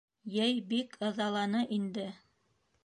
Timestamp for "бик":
0.71-0.97